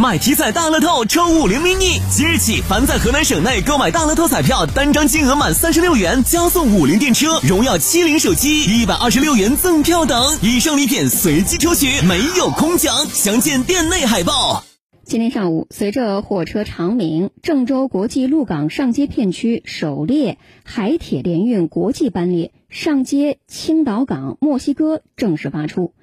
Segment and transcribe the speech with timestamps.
[0.00, 12.96] 买体彩大乐透抽五菱 mini，即日起，凡在河南省内购买大乐透彩票，单张金额满三十六元，加送五菱电车、荣耀七零手机一百二十六元赠票等，以上礼品随机抽取，没有空奖。
[13.12, 14.64] 详见店内海报。
[15.10, 25.94] 今天上午，随着火车长鸣，郑州国际陆港上街片区首列海铁联运国际班列上街青岛港墨西哥正式发出，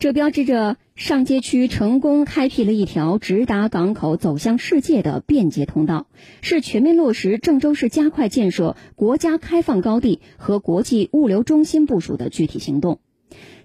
[0.00, 6.08] 这标志着上街区成功开辟了一条直达港口、走向世界的便捷通道，
[6.42, 12.98] 是全面落实郑州市加快建设国家开放高地和国际物流中心部署的具体行动。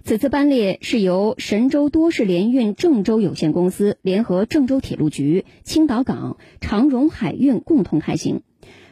[0.04, 8.42] 此次班列是由神州多式联运郑州有限公司联合郑州铁路局、青岛港、长荣海运共同开行。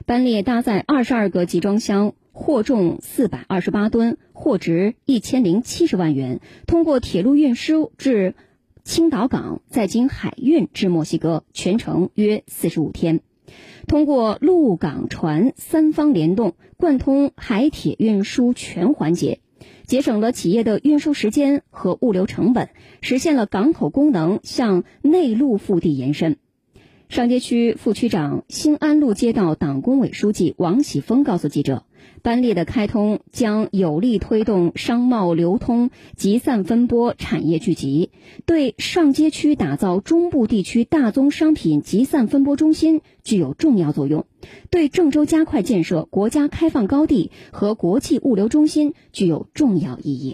[0.06, 8.34] 班列搭载二十二个集装箱，货重四百二十八吨，货值一千零七十万元，通过铁路运输至
[8.84, 13.20] 青岛港，再经海运至墨西哥，全程约四十五天。
[13.88, 19.40] 通过陆港船三方联动，贯通海铁运输全环节。
[19.90, 22.68] 节省了企业的运输时间和物流成本，
[23.00, 26.36] 实现了港口功能向内陆腹地延伸。
[27.08, 31.82] 上街区副区长、兴安路街道党工委书记王喜峰告诉记者。
[32.22, 38.10] 班列的开通将有力推动商贸流通、集散分拨、产业聚集，
[38.46, 44.26] 对上街区打造中部地区大宗商品集散分拨中心具有重要作用，
[44.70, 50.28] 对郑州加快建设国家开放高地和国际物流中心具有重要意义。